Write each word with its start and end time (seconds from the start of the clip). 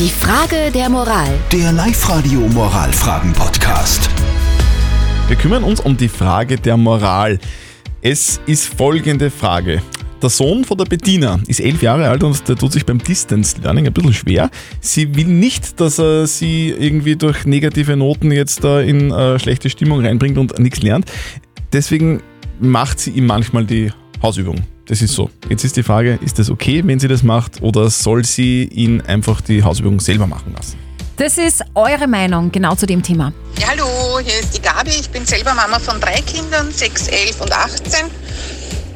Die 0.00 0.08
Frage 0.08 0.70
der 0.72 0.88
Moral. 0.88 1.28
Der 1.52 1.72
Live-Radio 1.72 2.40
Moralfragen-Podcast. 2.40 4.08
Wir 5.28 5.36
kümmern 5.36 5.62
uns 5.62 5.78
um 5.80 5.94
die 5.94 6.08
Frage 6.08 6.56
der 6.56 6.78
Moral. 6.78 7.38
Es 8.00 8.40
ist 8.46 8.64
folgende 8.64 9.30
Frage. 9.30 9.82
Der 10.22 10.30
Sohn 10.30 10.64
von 10.64 10.78
der 10.78 10.86
Bettina 10.86 11.38
ist 11.48 11.60
elf 11.60 11.82
Jahre 11.82 12.08
alt 12.08 12.24
und 12.24 12.48
der 12.48 12.56
tut 12.56 12.72
sich 12.72 12.86
beim 12.86 12.96
Distance 12.96 13.60
Learning 13.62 13.88
ein 13.88 13.92
bisschen 13.92 14.14
schwer. 14.14 14.50
Sie 14.80 15.14
will 15.16 15.26
nicht, 15.26 15.78
dass 15.78 15.98
er 15.98 16.26
sie 16.26 16.70
irgendwie 16.70 17.16
durch 17.16 17.44
negative 17.44 17.94
Noten 17.94 18.32
jetzt 18.32 18.64
da 18.64 18.80
in 18.80 19.10
äh, 19.10 19.38
schlechte 19.38 19.68
Stimmung 19.68 20.00
reinbringt 20.02 20.38
und 20.38 20.58
nichts 20.58 20.80
lernt. 20.80 21.12
Deswegen 21.74 22.22
macht 22.58 23.00
sie 23.00 23.10
ihm 23.10 23.26
manchmal 23.26 23.66
die 23.66 23.92
Hausübung. 24.22 24.62
Das 24.90 25.00
ist 25.00 25.14
so. 25.14 25.30
Jetzt 25.48 25.62
ist 25.62 25.76
die 25.76 25.84
Frage, 25.84 26.18
ist 26.20 26.40
das 26.40 26.50
okay, 26.50 26.82
wenn 26.84 26.98
sie 26.98 27.06
das 27.06 27.22
macht 27.22 27.62
oder 27.62 27.88
soll 27.90 28.24
sie 28.24 28.64
ihn 28.64 29.00
einfach 29.00 29.40
die 29.40 29.62
Hausübung 29.62 30.00
selber 30.00 30.26
machen 30.26 30.52
lassen? 30.52 30.76
Das 31.16 31.38
ist 31.38 31.62
eure 31.76 32.08
Meinung 32.08 32.50
genau 32.50 32.74
zu 32.74 32.86
dem 32.86 33.00
Thema. 33.00 33.32
Ja, 33.60 33.68
hallo, 33.68 34.18
hier 34.18 34.40
ist 34.40 34.56
die 34.56 34.60
Gabi. 34.60 34.90
Ich 34.90 35.08
bin 35.08 35.24
selber 35.24 35.54
Mama 35.54 35.78
von 35.78 36.00
drei 36.00 36.20
Kindern, 36.22 36.72
6, 36.72 37.06
11 37.06 37.40
und 37.40 37.52
18. 37.52 38.06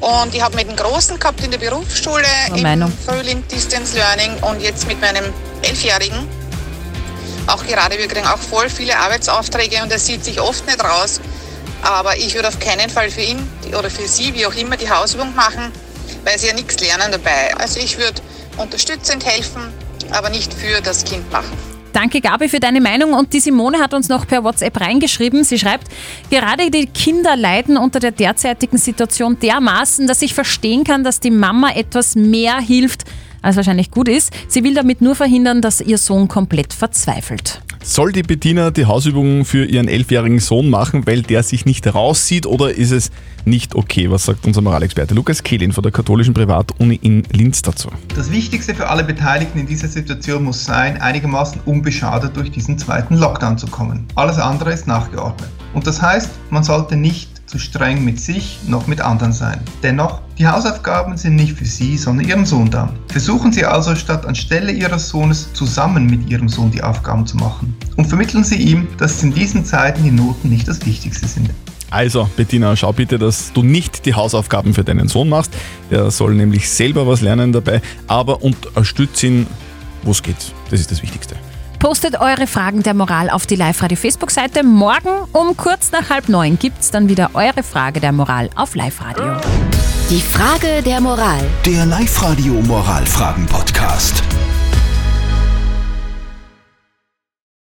Und 0.00 0.34
ich 0.34 0.42
habe 0.42 0.56
mit 0.56 0.68
dem 0.68 0.74
Großen 0.74 1.20
gehabt 1.20 1.44
in 1.44 1.52
der 1.52 1.58
Berufsschule 1.58 2.24
Meine 2.48 2.56
im 2.56 2.62
Meinung. 2.64 2.92
Frühling 3.06 3.44
Distance 3.46 3.94
Learning 3.94 4.32
und 4.42 4.60
jetzt 4.60 4.88
mit 4.88 5.00
meinem 5.00 5.26
Elfjährigen. 5.62 6.18
Auch 7.46 7.64
gerade, 7.64 7.96
wir 7.96 8.08
kriegen 8.08 8.26
auch 8.26 8.38
voll 8.38 8.68
viele 8.68 8.98
Arbeitsaufträge 8.98 9.84
und 9.84 9.92
er 9.92 10.00
sieht 10.00 10.24
sich 10.24 10.40
oft 10.40 10.66
nicht 10.66 10.82
raus. 10.82 11.20
Aber 11.82 12.16
ich 12.16 12.34
würde 12.34 12.48
auf 12.48 12.58
keinen 12.58 12.90
Fall 12.90 13.10
für 13.10 13.22
ihn 13.22 13.38
oder 13.68 13.90
für 13.90 14.06
sie, 14.08 14.34
wie 14.34 14.46
auch 14.46 14.54
immer, 14.54 14.76
die 14.76 14.90
Hausübung 14.90 15.34
machen, 15.34 15.70
weil 16.24 16.38
sie 16.38 16.48
ja 16.48 16.54
nichts 16.54 16.78
lernen 16.80 17.12
dabei. 17.12 17.54
Also 17.56 17.80
ich 17.80 17.98
würde 17.98 18.20
unterstützend 18.56 19.24
helfen, 19.24 19.62
aber 20.10 20.30
nicht 20.30 20.52
für 20.52 20.80
das 20.80 21.04
Kind 21.04 21.30
machen. 21.30 21.56
Danke, 21.92 22.20
Gabi, 22.20 22.50
für 22.50 22.60
deine 22.60 22.82
Meinung. 22.82 23.14
Und 23.14 23.32
die 23.32 23.40
Simone 23.40 23.78
hat 23.78 23.94
uns 23.94 24.10
noch 24.10 24.26
per 24.26 24.44
WhatsApp 24.44 24.78
reingeschrieben. 24.78 25.44
Sie 25.44 25.58
schreibt, 25.58 25.88
gerade 26.28 26.70
die 26.70 26.86
Kinder 26.86 27.36
leiden 27.36 27.78
unter 27.78 28.00
der 28.00 28.10
derzeitigen 28.10 28.76
Situation 28.76 29.38
dermaßen, 29.38 30.06
dass 30.06 30.20
ich 30.20 30.34
verstehen 30.34 30.84
kann, 30.84 31.04
dass 31.04 31.20
die 31.20 31.30
Mama 31.30 31.70
etwas 31.74 32.14
mehr 32.14 32.58
hilft, 32.58 33.04
als 33.40 33.56
wahrscheinlich 33.56 33.90
gut 33.90 34.08
ist. 34.08 34.30
Sie 34.46 34.62
will 34.62 34.74
damit 34.74 35.00
nur 35.00 35.14
verhindern, 35.14 35.62
dass 35.62 35.80
ihr 35.80 35.96
Sohn 35.96 36.28
komplett 36.28 36.74
verzweifelt. 36.74 37.62
Soll 37.88 38.10
die 38.10 38.24
Bettina 38.24 38.72
die 38.72 38.84
Hausübung 38.84 39.44
für 39.44 39.64
ihren 39.64 39.86
elfjährigen 39.86 40.40
Sohn 40.40 40.68
machen, 40.68 41.06
weil 41.06 41.22
der 41.22 41.44
sich 41.44 41.66
nicht 41.66 41.86
rauszieht 41.86 42.44
oder 42.44 42.74
ist 42.74 42.90
es 42.90 43.12
nicht 43.44 43.76
okay? 43.76 44.10
Was 44.10 44.24
sagt 44.24 44.44
unser 44.44 44.60
Moralexperte 44.60 45.14
Lukas 45.14 45.44
Kehlin 45.44 45.70
von 45.70 45.84
der 45.84 45.92
katholischen 45.92 46.34
Privatuni 46.34 46.98
in 47.00 47.22
Linz 47.30 47.62
dazu? 47.62 47.88
Das 48.16 48.32
Wichtigste 48.32 48.74
für 48.74 48.88
alle 48.88 49.04
Beteiligten 49.04 49.60
in 49.60 49.68
dieser 49.68 49.86
Situation 49.86 50.42
muss 50.42 50.64
sein, 50.64 51.00
einigermaßen 51.00 51.60
unbeschadet 51.64 52.36
durch 52.36 52.50
diesen 52.50 52.76
zweiten 52.76 53.18
Lockdown 53.18 53.56
zu 53.56 53.68
kommen. 53.68 54.04
Alles 54.16 54.40
andere 54.40 54.72
ist 54.72 54.88
nachgeordnet. 54.88 55.48
Und 55.72 55.86
das 55.86 56.02
heißt, 56.02 56.30
man 56.50 56.64
sollte 56.64 56.96
nicht 56.96 57.35
zu 57.46 57.58
streng 57.58 58.04
mit 58.04 58.20
sich 58.20 58.58
noch 58.66 58.86
mit 58.86 59.00
anderen 59.00 59.32
sein. 59.32 59.60
Dennoch, 59.82 60.20
die 60.38 60.46
Hausaufgaben 60.46 61.16
sind 61.16 61.36
nicht 61.36 61.56
für 61.56 61.64
Sie, 61.64 61.96
sondern 61.96 62.28
Ihrem 62.28 62.44
Sohn 62.44 62.70
da. 62.70 62.92
Versuchen 63.08 63.52
Sie 63.52 63.64
also 63.64 63.94
statt 63.94 64.26
anstelle 64.26 64.72
Ihres 64.72 65.08
Sohnes 65.08 65.52
zusammen 65.52 66.06
mit 66.06 66.28
Ihrem 66.28 66.48
Sohn 66.48 66.70
die 66.70 66.82
Aufgaben 66.82 67.26
zu 67.26 67.36
machen. 67.36 67.74
Und 67.96 68.06
vermitteln 68.06 68.44
Sie 68.44 68.56
ihm, 68.56 68.88
dass 68.98 69.22
in 69.22 69.32
diesen 69.32 69.64
Zeiten 69.64 70.02
die 70.02 70.10
Noten 70.10 70.48
nicht 70.48 70.66
das 70.66 70.84
Wichtigste 70.84 71.26
sind. 71.26 71.50
Also, 71.90 72.28
Bettina, 72.36 72.74
schau 72.74 72.92
bitte, 72.92 73.16
dass 73.16 73.52
du 73.52 73.62
nicht 73.62 74.06
die 74.06 74.14
Hausaufgaben 74.14 74.74
für 74.74 74.82
deinen 74.82 75.06
Sohn 75.06 75.28
machst. 75.28 75.54
Der 75.90 76.10
soll 76.10 76.34
nämlich 76.34 76.68
selber 76.68 77.06
was 77.06 77.20
lernen 77.20 77.52
dabei, 77.52 77.80
aber 78.08 78.42
unterstütze 78.42 79.28
ihn, 79.28 79.46
wo 80.02 80.10
es 80.10 80.22
geht. 80.22 80.52
Das 80.68 80.80
ist 80.80 80.90
das 80.90 81.02
Wichtigste. 81.02 81.36
Postet 81.78 82.18
eure 82.20 82.46
Fragen 82.46 82.82
der 82.82 82.94
Moral 82.94 83.30
auf 83.30 83.46
die 83.46 83.56
Live-Radio-Facebook-Seite. 83.56 84.62
Morgen 84.62 85.10
um 85.32 85.56
kurz 85.56 85.92
nach 85.92 86.10
halb 86.10 86.28
neun 86.28 86.58
gibt's 86.58 86.90
dann 86.90 87.08
wieder 87.08 87.30
eure 87.34 87.62
Frage 87.62 88.00
der 88.00 88.12
Moral 88.12 88.50
auf 88.56 88.74
Live-Radio. 88.74 89.36
Die 90.10 90.20
Frage 90.20 90.82
der 90.82 91.00
Moral. 91.00 91.40
Der 91.64 91.84
Live-Radio 91.86 92.54
Moralfragen-Podcast. 92.54 94.22